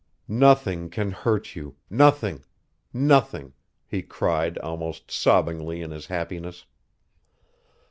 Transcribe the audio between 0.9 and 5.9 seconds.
hurt you, nothing nothing" he cried almost sobbingly